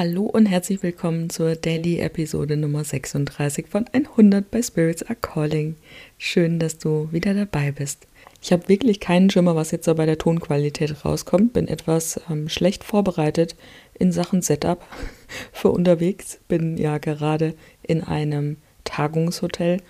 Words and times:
Hallo 0.00 0.22
und 0.22 0.46
herzlich 0.46 0.82
willkommen 0.82 1.28
zur 1.28 1.56
Daily-Episode 1.56 2.56
Nummer 2.56 2.84
36 2.84 3.66
von 3.66 3.84
100 3.92 4.50
bei 4.50 4.62
Spirits 4.62 5.02
Are 5.02 5.14
Calling. 5.20 5.76
Schön, 6.16 6.58
dass 6.58 6.78
du 6.78 7.12
wieder 7.12 7.34
dabei 7.34 7.70
bist. 7.70 8.06
Ich 8.40 8.50
habe 8.50 8.66
wirklich 8.70 9.00
keinen 9.00 9.28
Schimmer, 9.28 9.56
was 9.56 9.72
jetzt 9.72 9.88
da 9.88 9.92
bei 9.92 10.06
der 10.06 10.16
Tonqualität 10.16 11.04
rauskommt. 11.04 11.52
Bin 11.52 11.68
etwas 11.68 12.18
ähm, 12.30 12.48
schlecht 12.48 12.82
vorbereitet 12.82 13.56
in 13.92 14.10
Sachen 14.10 14.40
Setup 14.40 14.82
für 15.52 15.68
unterwegs. 15.68 16.40
Bin 16.48 16.78
ja 16.78 16.96
gerade 16.96 17.52
in 17.82 18.02
einem 18.02 18.56
Tagungshotel 18.84 19.82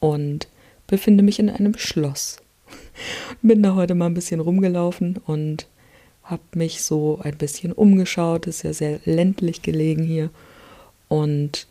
und 0.00 0.48
befinde 0.86 1.22
mich 1.22 1.38
in 1.40 1.50
einem 1.50 1.76
Schloss. 1.76 2.38
Bin 3.42 3.62
da 3.62 3.74
heute 3.74 3.94
mal 3.94 4.06
ein 4.06 4.14
bisschen 4.14 4.40
rumgelaufen 4.40 5.18
und 5.26 5.66
habe 6.28 6.42
mich 6.54 6.82
so 6.82 7.18
ein 7.22 7.36
bisschen 7.38 7.72
umgeschaut, 7.72 8.46
ist 8.46 8.62
ja 8.62 8.74
sehr 8.74 9.00
ländlich 9.06 9.62
gelegen 9.62 10.02
hier 10.02 10.28
und 11.08 11.66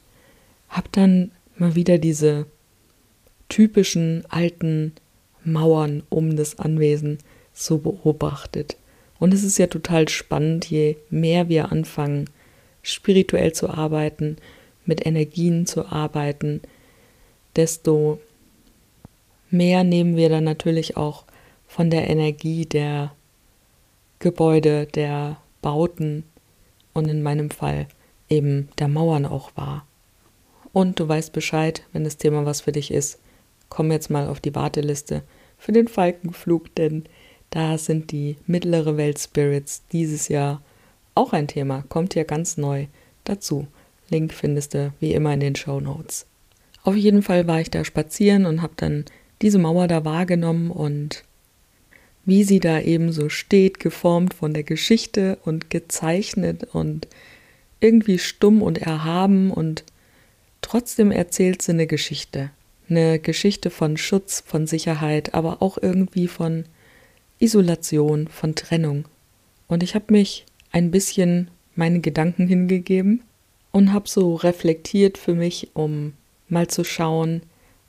habe 0.67 0.87
dann 0.91 1.31
mal 1.57 1.75
wieder 1.75 1.99
diese 1.99 2.47
typischen 3.49 4.23
alten 4.29 4.93
Mauern 5.43 6.01
um 6.09 6.35
das 6.35 6.57
Anwesen 6.57 7.19
so 7.53 7.77
beobachtet. 7.77 8.77
Und 9.19 9.33
es 9.33 9.43
ist 9.43 9.59
ja 9.59 9.67
total 9.67 10.09
spannend, 10.09 10.65
je 10.65 10.97
mehr 11.11 11.49
wir 11.49 11.71
anfangen, 11.71 12.29
spirituell 12.81 13.53
zu 13.53 13.69
arbeiten, 13.69 14.37
mit 14.85 15.05
Energien 15.05 15.67
zu 15.67 15.85
arbeiten, 15.85 16.61
desto 17.55 18.19
mehr 19.51 19.83
nehmen 19.83 20.15
wir 20.15 20.29
dann 20.29 20.43
natürlich 20.43 20.97
auch 20.97 21.25
von 21.67 21.89
der 21.89 22.09
Energie 22.09 22.65
der 22.65 23.11
Gebäude, 24.19 24.85
der 24.87 25.37
Bauten 25.61 26.23
und 26.93 27.07
in 27.07 27.21
meinem 27.21 27.49
Fall 27.49 27.87
eben 28.29 28.69
der 28.79 28.87
Mauern 28.87 29.25
auch 29.25 29.51
war. 29.55 29.85
Und 30.73 30.99
du 30.99 31.07
weißt 31.07 31.33
Bescheid, 31.33 31.83
wenn 31.93 32.03
das 32.03 32.17
Thema 32.17 32.45
was 32.45 32.61
für 32.61 32.71
dich 32.71 32.91
ist, 32.91 33.19
komm 33.69 33.91
jetzt 33.91 34.09
mal 34.09 34.27
auf 34.27 34.39
die 34.39 34.55
Warteliste 34.55 35.23
für 35.57 35.71
den 35.71 35.87
Falkenflug, 35.87 36.73
denn 36.75 37.05
da 37.49 37.77
sind 37.77 38.11
die 38.11 38.37
mittlere 38.45 38.97
Welt 38.97 39.19
Spirits 39.19 39.83
dieses 39.91 40.27
Jahr 40.27 40.61
auch 41.15 41.33
ein 41.33 41.47
Thema, 41.47 41.83
kommt 41.89 42.13
hier 42.13 42.25
ganz 42.25 42.57
neu 42.57 42.87
dazu. 43.23 43.67
Link 44.09 44.33
findest 44.33 44.73
du 44.73 44.93
wie 44.99 45.13
immer 45.13 45.33
in 45.33 45.39
den 45.39 45.55
Show 45.55 45.79
Notes. 45.79 46.25
Auf 46.83 46.95
jeden 46.95 47.23
Fall 47.23 47.47
war 47.47 47.59
ich 47.59 47.71
da 47.71 47.83
spazieren 47.83 48.45
und 48.45 48.61
habe 48.61 48.73
dann 48.77 49.05
diese 49.41 49.59
Mauer 49.59 49.87
da 49.87 50.05
wahrgenommen 50.05 50.71
und 50.71 51.23
wie 52.27 52.43
sie 52.43 52.59
da 52.59 52.81
eben 52.81 53.13
so 53.13 53.29
steht, 53.29 53.79
geformt 53.79 54.33
von 54.33 54.53
der 54.53 54.63
Geschichte 54.63 55.37
und 55.45 55.69
gezeichnet 55.69 56.65
und 56.73 57.07
irgendwie 57.79 58.19
stumm 58.19 58.61
und 58.61 58.79
erhaben 58.79 59.49
und 59.49 59.85
trotzdem 60.61 61.09
erzählt 61.09 61.61
sie 61.61 61.71
eine 61.71 61.87
Geschichte. 61.87 62.49
Eine 62.89 63.19
Geschichte 63.19 63.69
von 63.69 63.95
Schutz, 63.95 64.43
von 64.45 64.67
Sicherheit, 64.67 65.35
aber 65.35 65.61
auch 65.61 65.77
irgendwie 65.81 66.27
von 66.27 66.65
Isolation, 67.39 68.27
von 68.27 68.55
Trennung. 68.55 69.05
Und 69.69 69.81
ich 69.81 69.95
habe 69.95 70.11
mich 70.11 70.45
ein 70.73 70.91
bisschen 70.91 71.49
meinen 71.75 72.01
Gedanken 72.01 72.45
hingegeben 72.45 73.21
und 73.71 73.93
habe 73.93 74.09
so 74.09 74.35
reflektiert 74.35 75.17
für 75.17 75.33
mich, 75.33 75.69
um 75.75 76.11
mal 76.49 76.67
zu 76.67 76.83
schauen, 76.83 77.41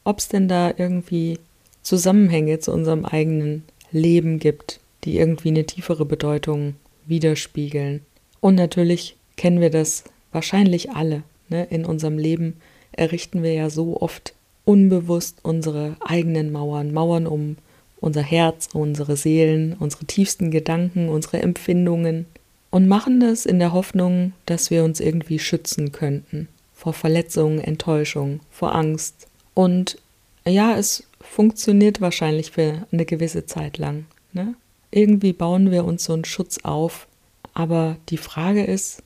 ob 0.05 0.21
es 0.21 0.29
denn 0.29 0.47
da 0.47 0.73
irgendwie 0.77 1.41
Zusammenhänge 1.83 2.61
zu 2.61 2.73
unserem 2.73 3.05
eigenen 3.05 3.65
Leben 3.91 4.39
gibt, 4.39 4.81
die 5.05 5.19
irgendwie 5.19 5.49
eine 5.49 5.65
tiefere 5.65 6.05
Bedeutung 6.05 6.75
widerspiegeln. 7.07 8.03
Und 8.41 8.55
natürlich 8.55 9.17
kennen 9.37 9.61
wir 9.61 9.71
das 9.71 10.05
wahrscheinlich 10.33 10.91
alle. 10.91 11.23
Ne? 11.49 11.67
In 11.71 11.85
unserem 11.85 12.19
Leben 12.19 12.57
errichten 12.93 13.43
wir 13.43 13.53
ja 13.53 13.71
so 13.71 14.01
oft 14.01 14.35
unbewusst 14.65 15.39
unsere 15.43 15.97
eigenen 16.01 16.53
Mauern, 16.53 16.93
Mauern 16.93 17.27
um 17.27 17.57
unser 18.01 18.23
Herz, 18.23 18.69
unsere 18.75 19.17
Seelen, 19.17 19.75
unsere 19.79 20.05
tiefsten 20.05 20.51
Gedanken, 20.51 21.09
unsere 21.09 21.41
Empfindungen 21.41 22.27
und 22.71 22.87
machen 22.87 23.21
das 23.21 23.47
in 23.47 23.59
der 23.59 23.73
Hoffnung, 23.73 24.35
dass 24.47 24.71
wir 24.71 24.85
uns 24.85 25.01
irgendwie 25.01 25.39
schützen 25.39 25.91
könnten 25.93 26.49
vor 26.79 26.93
Verletzungen, 26.93 27.59
Enttäuschung, 27.61 28.39
vor 28.53 28.73
Angst. 28.73 29.27
Und 29.55 29.99
ja, 30.47 30.77
es 30.77 31.08
funktioniert 31.21 32.01
wahrscheinlich 32.01 32.51
für 32.51 32.87
eine 32.93 33.05
gewisse 33.05 33.47
Zeit 33.47 33.79
lang. 33.79 34.07
Ne? 34.33 34.55
Irgendwie 34.91 35.33
bauen 35.33 35.71
wir 35.71 35.85
uns 35.85 36.05
so 36.05 36.13
einen 36.13 36.25
Schutz 36.25 36.59
auf, 36.63 37.07
aber 37.55 37.97
die 38.09 38.17
Frage 38.17 38.65
ist, 38.65 39.03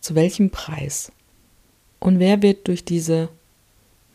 zu 0.00 0.14
welchem 0.14 0.50
Preis? 0.50 1.12
Und 2.00 2.18
wer 2.18 2.42
wird 2.42 2.68
durch 2.68 2.84
diese 2.84 3.28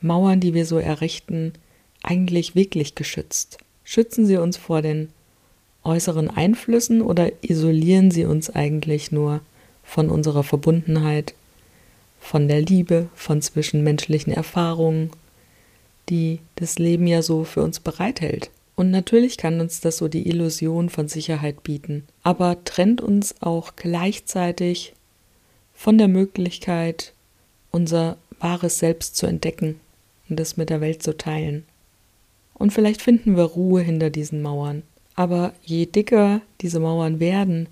Mauern, 0.02 0.40
die 0.40 0.54
wir 0.54 0.66
so 0.66 0.80
errichten, 0.80 1.54
eigentlich 2.02 2.56
wirklich 2.56 2.96
geschützt? 2.96 3.58
Schützen 3.84 4.26
sie 4.26 4.38
uns 4.38 4.58
vor 4.58 4.82
den 4.82 5.10
äußeren 5.84 6.30
Einflüssen 6.30 7.02
oder 7.02 7.32
isolieren 7.44 8.10
sie 8.10 8.26
uns 8.26 8.50
eigentlich 8.50 9.12
nur 9.12 9.42
von 9.84 10.10
unserer 10.10 10.44
Verbundenheit, 10.44 11.34
von 12.20 12.48
der 12.48 12.62
Liebe, 12.62 13.10
von 13.16 13.42
zwischenmenschlichen 13.42 14.32
Erfahrungen, 14.32 15.12
die 16.10 16.40
das 16.56 16.80
Leben 16.80 17.08
ja 17.08 17.22
so 17.22 17.44
für 17.44 17.64
uns 17.64 17.80
bereithält. 17.80 18.50
Und 18.76 18.90
natürlich 18.90 19.38
kann 19.38 19.62
uns 19.62 19.82
das 19.82 19.98
so 19.98 20.08
die 20.08 20.28
Illusion 20.28 20.90
von 20.90 21.08
Sicherheit 21.08 21.64
bieten, 21.64 22.06
aber 22.24 22.64
trennt 22.64 23.02
uns 23.02 23.42
auch 23.42 23.76
gleichzeitig 23.76 24.94
von 25.74 25.98
der 25.98 26.08
Möglichkeit, 26.08 27.14
unser 27.72 28.18
wahres 28.40 28.80
Selbst 28.80 29.16
zu 29.16 29.28
entdecken 29.28 29.80
und 30.30 30.40
das 30.40 30.58
mit 30.58 30.70
der 30.70 30.82
Welt 30.82 31.04
zu 31.04 31.18
teilen. 31.18 31.66
Und 32.54 32.72
vielleicht 32.72 33.02
finden 33.02 33.36
wir 33.36 33.44
Ruhe 33.44 33.82
hinter 33.82 34.10
diesen 34.10 34.42
Mauern. 34.42 34.84
Aber 35.16 35.54
je 35.64 35.86
dicker 35.86 36.42
diese 36.62 36.80
Mauern 36.80 37.20
werden, 37.20 37.68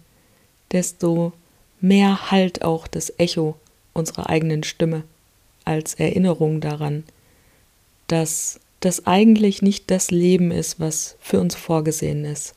desto 0.72 1.34
mehr 1.80 2.32
halt 2.32 2.64
auch 2.64 2.88
das 2.88 3.14
Echo 3.18 3.56
unserer 3.94 4.30
eigenen 4.30 4.64
Stimme 4.64 5.04
als 5.66 5.96
Erinnerung 5.96 6.62
daran, 6.62 7.04
dass 8.12 8.60
das 8.82 9.08
eigentlich 9.08 9.62
nicht 9.62 9.90
das 9.92 10.12
Leben 10.12 10.52
ist, 10.52 10.80
was 10.80 11.16
für 11.20 11.40
uns 11.40 11.56
vorgesehen 11.56 12.26
ist. 12.26 12.56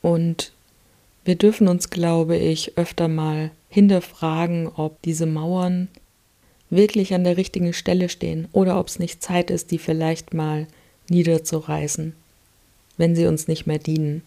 Und 0.00 0.52
wir 1.24 1.34
dürfen 1.34 1.68
uns, 1.68 1.90
glaube 1.90 2.36
ich, 2.36 2.78
öfter 2.78 3.08
mal 3.08 3.50
hinterfragen, 3.68 4.68
ob 4.68 5.02
diese 5.02 5.26
Mauern 5.26 5.88
wirklich 6.70 7.12
an 7.14 7.24
der 7.24 7.36
richtigen 7.36 7.72
Stelle 7.72 8.08
stehen 8.08 8.48
oder 8.52 8.78
ob 8.78 8.88
es 8.88 8.98
nicht 8.98 9.22
Zeit 9.22 9.50
ist, 9.50 9.70
die 9.70 9.78
vielleicht 9.78 10.32
mal 10.32 10.66
niederzureißen, 11.10 12.14
wenn 12.96 13.16
sie 13.16 13.26
uns 13.26 13.48
nicht 13.48 13.66
mehr 13.66 13.78
dienen. 13.78 14.22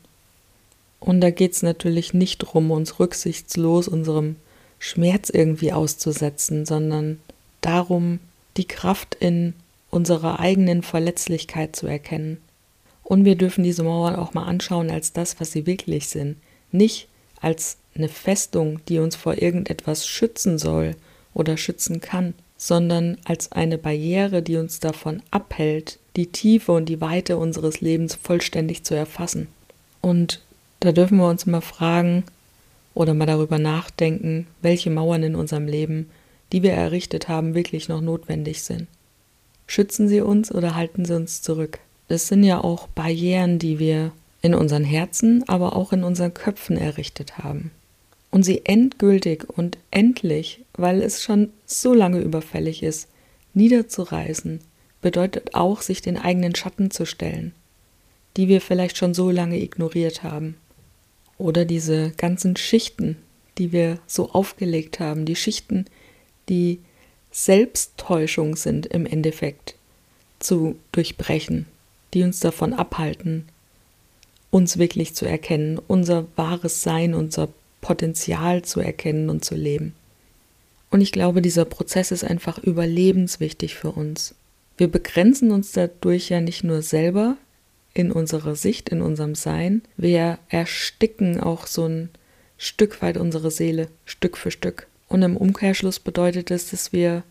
Und 0.99 1.21
da 1.21 1.31
geht 1.31 1.53
es 1.53 1.63
natürlich 1.63 2.13
nicht 2.13 2.43
darum, 2.43 2.69
uns 2.69 2.99
rücksichtslos 2.99 3.87
unserem 3.87 4.35
Schmerz 4.77 5.29
irgendwie 5.29 5.71
auszusetzen, 5.71 6.65
sondern 6.65 7.19
darum, 7.61 8.19
die 8.57 8.65
Kraft 8.65 9.15
in 9.15 9.53
unserer 9.91 10.39
eigenen 10.39 10.81
Verletzlichkeit 10.81 11.75
zu 11.75 11.85
erkennen. 11.85 12.37
Und 13.03 13.25
wir 13.25 13.35
dürfen 13.35 13.63
diese 13.63 13.83
Mauern 13.83 14.15
auch 14.15 14.33
mal 14.33 14.45
anschauen 14.45 14.89
als 14.89 15.13
das, 15.13 15.39
was 15.39 15.51
sie 15.51 15.67
wirklich 15.67 16.07
sind. 16.07 16.37
Nicht 16.71 17.07
als 17.41 17.77
eine 17.95 18.07
Festung, 18.07 18.79
die 18.87 18.99
uns 18.99 19.15
vor 19.15 19.41
irgendetwas 19.41 20.07
schützen 20.07 20.57
soll 20.57 20.95
oder 21.33 21.57
schützen 21.57 21.99
kann, 21.99 22.33
sondern 22.57 23.17
als 23.25 23.51
eine 23.51 23.77
Barriere, 23.77 24.41
die 24.41 24.55
uns 24.55 24.79
davon 24.79 25.21
abhält, 25.29 25.99
die 26.15 26.27
Tiefe 26.27 26.71
und 26.71 26.85
die 26.87 27.01
Weite 27.01 27.37
unseres 27.37 27.81
Lebens 27.81 28.15
vollständig 28.15 28.83
zu 28.83 28.95
erfassen. 28.95 29.47
Und 29.99 30.41
da 30.79 30.91
dürfen 30.91 31.17
wir 31.17 31.27
uns 31.27 31.45
mal 31.45 31.61
fragen 31.61 32.23
oder 32.93 33.13
mal 33.13 33.25
darüber 33.25 33.59
nachdenken, 33.59 34.47
welche 34.61 34.89
Mauern 34.89 35.23
in 35.23 35.35
unserem 35.35 35.67
Leben, 35.67 36.09
die 36.51 36.63
wir 36.63 36.73
errichtet 36.73 37.27
haben, 37.27 37.55
wirklich 37.55 37.87
noch 37.89 38.01
notwendig 38.01 38.63
sind. 38.63 38.87
Schützen 39.71 40.09
sie 40.09 40.19
uns 40.19 40.53
oder 40.53 40.75
halten 40.75 41.05
sie 41.05 41.15
uns 41.15 41.41
zurück? 41.41 41.79
Das 42.09 42.27
sind 42.27 42.43
ja 42.43 42.61
auch 42.61 42.89
Barrieren, 42.89 43.57
die 43.57 43.79
wir 43.79 44.11
in 44.41 44.53
unseren 44.53 44.83
Herzen, 44.83 45.47
aber 45.47 45.77
auch 45.77 45.93
in 45.93 46.03
unseren 46.03 46.33
Köpfen 46.33 46.75
errichtet 46.75 47.37
haben. 47.37 47.71
Und 48.31 48.43
sie 48.43 48.65
endgültig 48.65 49.45
und 49.47 49.77
endlich, 49.89 50.59
weil 50.73 51.01
es 51.01 51.23
schon 51.23 51.53
so 51.65 51.93
lange 51.93 52.19
überfällig 52.19 52.83
ist, 52.83 53.07
niederzureißen, 53.53 54.59
bedeutet 55.01 55.55
auch, 55.55 55.81
sich 55.81 56.01
den 56.01 56.17
eigenen 56.17 56.53
Schatten 56.53 56.91
zu 56.91 57.05
stellen, 57.05 57.53
die 58.35 58.49
wir 58.49 58.59
vielleicht 58.59 58.97
schon 58.97 59.13
so 59.13 59.31
lange 59.31 59.57
ignoriert 59.57 60.21
haben. 60.21 60.57
Oder 61.37 61.63
diese 61.63 62.11
ganzen 62.17 62.57
Schichten, 62.57 63.15
die 63.57 63.71
wir 63.71 63.99
so 64.05 64.31
aufgelegt 64.31 64.99
haben, 64.99 65.23
die 65.23 65.37
Schichten, 65.37 65.85
die 66.49 66.81
Selbsttäuschung 67.31 68.55
sind 68.55 68.85
im 68.85 69.05
Endeffekt 69.05 69.75
zu 70.39 70.75
durchbrechen, 70.91 71.65
die 72.13 72.23
uns 72.23 72.39
davon 72.39 72.73
abhalten, 72.73 73.47
uns 74.49 74.77
wirklich 74.77 75.15
zu 75.15 75.25
erkennen, 75.25 75.79
unser 75.87 76.27
wahres 76.35 76.83
Sein, 76.83 77.13
unser 77.13 77.49
Potenzial 77.79 78.63
zu 78.63 78.81
erkennen 78.81 79.29
und 79.29 79.45
zu 79.45 79.55
leben. 79.55 79.95
Und 80.89 80.99
ich 80.99 81.13
glaube, 81.13 81.41
dieser 81.41 81.65
Prozess 81.65 82.11
ist 82.11 82.25
einfach 82.25 82.57
überlebenswichtig 82.57 83.75
für 83.75 83.91
uns. 83.91 84.35
Wir 84.77 84.89
begrenzen 84.89 85.51
uns 85.51 85.71
dadurch 85.71 86.29
ja 86.29 86.41
nicht 86.41 86.63
nur 86.63 86.81
selber 86.81 87.37
in 87.93 88.11
unserer 88.11 88.55
Sicht, 88.55 88.89
in 88.89 89.01
unserem 89.01 89.35
Sein, 89.35 89.81
wir 89.95 90.37
ersticken 90.49 91.39
auch 91.39 91.65
so 91.65 91.85
ein 91.85 92.09
Stück 92.57 93.01
weit 93.01 93.17
unsere 93.17 93.51
Seele, 93.51 93.87
Stück 94.05 94.37
für 94.37 94.51
Stück. 94.51 94.87
Und 95.11 95.23
im 95.23 95.35
Umkehrschluss 95.35 95.99
bedeutet 95.99 96.51
es, 96.51 96.69
dass 96.69 96.93
wir 96.93 97.23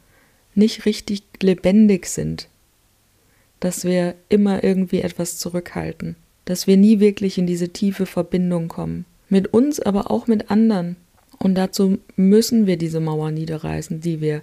nicht 0.55 0.85
richtig 0.85 1.23
lebendig 1.41 2.05
sind, 2.09 2.49
dass 3.59 3.87
wir 3.87 4.17
immer 4.29 4.63
irgendwie 4.63 5.01
etwas 5.01 5.39
zurückhalten, 5.39 6.17
dass 6.45 6.67
wir 6.67 6.77
nie 6.77 7.01
wirklich 7.01 7.39
in 7.39 7.47
diese 7.47 7.71
tiefe 7.71 8.05
Verbindung 8.05 8.69
kommen. 8.69 9.07
Mit 9.31 9.55
uns, 9.55 9.81
aber 9.81 10.11
auch 10.11 10.27
mit 10.27 10.51
anderen. 10.51 10.97
Und 11.39 11.55
dazu 11.55 11.97
müssen 12.17 12.67
wir 12.67 12.77
diese 12.77 13.01
Mauer 13.01 13.31
niederreißen, 13.31 14.03
die 14.03 14.21
wir 14.21 14.43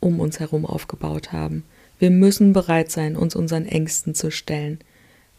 um 0.00 0.18
uns 0.18 0.40
herum 0.40 0.64
aufgebaut 0.64 1.30
haben. 1.30 1.64
Wir 1.98 2.10
müssen 2.10 2.54
bereit 2.54 2.90
sein, 2.90 3.16
uns 3.16 3.36
unseren 3.36 3.66
Ängsten 3.66 4.14
zu 4.14 4.30
stellen. 4.30 4.78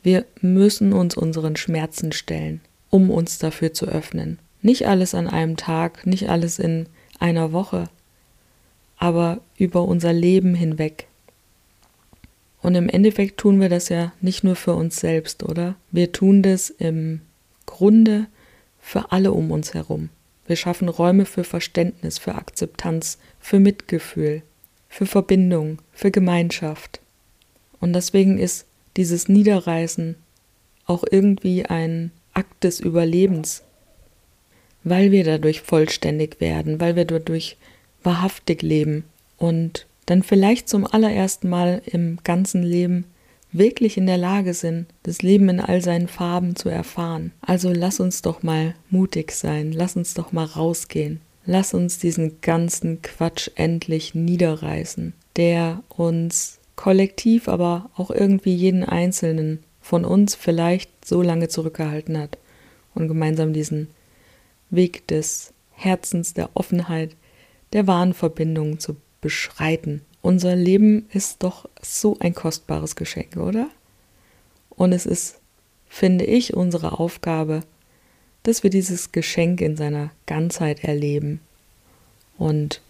Wir 0.03 0.23
müssen 0.41 0.93
uns 0.93 1.17
unseren 1.17 1.55
Schmerzen 1.55 2.11
stellen, 2.11 2.61
um 2.91 3.09
uns 3.09 3.39
dafür 3.39 3.73
zu 3.73 3.87
öffnen. 3.87 4.37
Nicht 4.61 4.85
alles 4.87 5.15
an 5.15 5.27
einem 5.27 5.57
Tag, 5.57 6.05
nicht 6.05 6.29
alles 6.29 6.59
in 6.59 6.85
einer 7.19 7.51
Woche, 7.51 7.89
aber 8.97 9.39
über 9.57 9.83
unser 9.83 10.13
Leben 10.13 10.55
hinweg. 10.55 11.07
Und 12.61 12.75
im 12.75 12.89
Endeffekt 12.89 13.39
tun 13.39 13.61
wir 13.61 13.69
das 13.69 13.89
ja 13.89 14.11
nicht 14.21 14.43
nur 14.43 14.55
für 14.55 14.73
uns 14.73 14.97
selbst, 14.97 15.43
oder? 15.43 15.75
Wir 15.91 16.11
tun 16.11 16.43
das 16.43 16.69
im 16.69 17.21
Grunde 17.65 18.27
für 18.81 19.11
alle 19.11 19.31
um 19.31 19.51
uns 19.51 19.73
herum. 19.73 20.09
Wir 20.45 20.55
schaffen 20.55 20.89
Räume 20.89 21.25
für 21.25 21.43
Verständnis, 21.43 22.17
für 22.17 22.35
Akzeptanz, 22.35 23.19
für 23.39 23.59
Mitgefühl, 23.59 24.41
für 24.89 25.05
Verbindung, 25.05 25.77
für 25.93 26.11
Gemeinschaft. 26.11 26.99
Und 27.79 27.93
deswegen 27.93 28.39
ist 28.39 28.65
dieses 28.97 29.29
Niederreißen 29.29 30.15
auch 30.85 31.03
irgendwie 31.09 31.65
ein 31.65 32.11
Akt 32.33 32.63
des 32.63 32.79
Überlebens, 32.79 33.63
weil 34.89 35.11
wir 35.11 35.23
dadurch 35.23 35.61
vollständig 35.61 36.39
werden, 36.39 36.79
weil 36.79 36.95
wir 36.95 37.05
dadurch 37.05 37.57
wahrhaftig 38.03 38.61
leben 38.61 39.03
und 39.37 39.85
dann 40.05 40.23
vielleicht 40.23 40.67
zum 40.67 40.87
allerersten 40.87 41.49
Mal 41.49 41.81
im 41.85 42.17
ganzen 42.23 42.63
Leben 42.63 43.05
wirklich 43.51 43.97
in 43.97 44.05
der 44.05 44.17
Lage 44.17 44.53
sind, 44.53 44.87
das 45.03 45.21
Leben 45.21 45.49
in 45.49 45.59
all 45.59 45.81
seinen 45.81 46.07
Farben 46.07 46.55
zu 46.55 46.69
erfahren. 46.69 47.31
Also 47.41 47.71
lass 47.73 47.99
uns 47.99 48.21
doch 48.21 48.43
mal 48.43 48.75
mutig 48.89 49.31
sein, 49.31 49.71
lass 49.71 49.95
uns 49.95 50.13
doch 50.13 50.31
mal 50.31 50.45
rausgehen, 50.45 51.21
lass 51.45 51.73
uns 51.73 51.99
diesen 51.99 52.41
ganzen 52.41 53.01
Quatsch 53.01 53.49
endlich 53.55 54.13
niederreißen, 54.15 55.13
der 55.35 55.83
uns 55.89 56.59
kollektiv, 56.75 57.47
aber 57.47 57.89
auch 57.95 58.11
irgendwie 58.11 58.53
jeden 58.53 58.83
Einzelnen 58.83 59.59
von 59.81 60.05
uns 60.05 60.35
vielleicht 60.35 61.05
so 61.05 61.21
lange 61.21 61.47
zurückgehalten 61.47 62.17
hat 62.17 62.37
und 62.93 63.07
gemeinsam 63.07 63.53
diesen 63.53 63.87
Weg 64.69 65.07
des 65.07 65.53
Herzens, 65.71 66.33
der 66.33 66.49
Offenheit, 66.53 67.15
der 67.73 67.87
wahren 67.87 68.13
Verbindung 68.13 68.79
zu 68.79 68.97
beschreiten. 69.21 70.01
Unser 70.21 70.55
Leben 70.55 71.07
ist 71.11 71.43
doch 71.43 71.69
so 71.81 72.17
ein 72.19 72.33
kostbares 72.33 72.95
Geschenk, 72.95 73.37
oder? 73.37 73.69
Und 74.69 74.91
es 74.91 75.05
ist, 75.05 75.39
finde 75.87 76.25
ich, 76.25 76.53
unsere 76.53 76.99
Aufgabe, 76.99 77.61
dass 78.43 78.63
wir 78.63 78.69
dieses 78.69 79.11
Geschenk 79.11 79.61
in 79.61 79.75
seiner 79.75 80.11
Ganzheit 80.25 80.83
erleben. 80.83 81.39
Und 82.37 82.81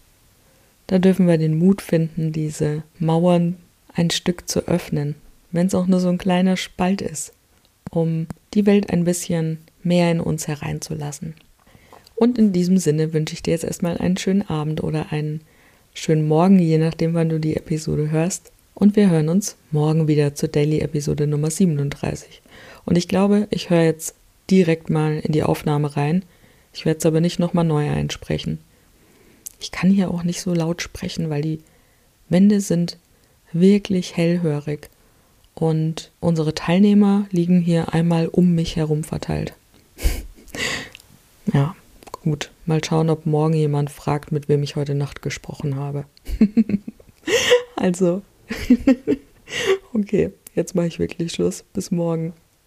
da 0.86 0.98
dürfen 0.98 1.26
wir 1.26 1.38
den 1.38 1.58
Mut 1.58 1.82
finden, 1.82 2.32
diese 2.32 2.82
Mauern 2.98 3.56
ein 3.94 4.10
Stück 4.10 4.48
zu 4.48 4.66
öffnen, 4.66 5.14
wenn 5.52 5.66
es 5.66 5.74
auch 5.74 5.86
nur 5.86 6.00
so 6.00 6.08
ein 6.08 6.18
kleiner 6.18 6.56
Spalt 6.56 7.00
ist, 7.00 7.32
um 7.90 8.26
die 8.54 8.66
Welt 8.66 8.90
ein 8.90 9.04
bisschen 9.04 9.58
mehr 9.82 10.10
in 10.10 10.20
uns 10.20 10.48
hereinzulassen. 10.48 11.34
Und 12.20 12.36
in 12.36 12.52
diesem 12.52 12.76
Sinne 12.76 13.14
wünsche 13.14 13.32
ich 13.32 13.42
dir 13.42 13.52
jetzt 13.52 13.64
erstmal 13.64 13.96
einen 13.96 14.18
schönen 14.18 14.42
Abend 14.42 14.82
oder 14.82 15.10
einen 15.10 15.40
schönen 15.94 16.28
Morgen, 16.28 16.58
je 16.58 16.76
nachdem, 16.76 17.14
wann 17.14 17.30
du 17.30 17.40
die 17.40 17.56
Episode 17.56 18.10
hörst. 18.10 18.52
Und 18.74 18.94
wir 18.94 19.08
hören 19.08 19.30
uns 19.30 19.56
morgen 19.70 20.06
wieder 20.06 20.34
zur 20.34 20.50
Daily-Episode 20.50 21.26
Nummer 21.26 21.50
37. 21.50 22.42
Und 22.84 22.98
ich 22.98 23.08
glaube, 23.08 23.48
ich 23.48 23.70
höre 23.70 23.84
jetzt 23.84 24.16
direkt 24.50 24.90
mal 24.90 25.18
in 25.20 25.32
die 25.32 25.44
Aufnahme 25.44 25.96
rein. 25.96 26.22
Ich 26.74 26.84
werde 26.84 26.98
es 26.98 27.06
aber 27.06 27.22
nicht 27.22 27.38
nochmal 27.38 27.64
neu 27.64 27.88
einsprechen. 27.88 28.58
Ich 29.58 29.70
kann 29.70 29.88
hier 29.90 30.10
auch 30.10 30.22
nicht 30.22 30.42
so 30.42 30.52
laut 30.52 30.82
sprechen, 30.82 31.30
weil 31.30 31.40
die 31.40 31.60
Wände 32.28 32.60
sind 32.60 32.98
wirklich 33.54 34.18
hellhörig. 34.18 34.90
Und 35.54 36.10
unsere 36.20 36.54
Teilnehmer 36.54 37.24
liegen 37.30 37.62
hier 37.62 37.94
einmal 37.94 38.28
um 38.28 38.54
mich 38.54 38.76
herum 38.76 39.04
verteilt. 39.04 39.54
Gut, 42.22 42.50
mal 42.66 42.84
schauen, 42.84 43.08
ob 43.08 43.24
morgen 43.24 43.54
jemand 43.54 43.90
fragt, 43.90 44.30
mit 44.30 44.48
wem 44.48 44.62
ich 44.62 44.76
heute 44.76 44.94
Nacht 44.94 45.22
gesprochen 45.22 45.76
habe. 45.76 46.04
also, 47.76 48.22
okay, 49.94 50.30
jetzt 50.54 50.74
mache 50.74 50.86
ich 50.86 50.98
wirklich 50.98 51.32
Schluss. 51.32 51.64
Bis 51.72 51.90
morgen. 51.90 52.34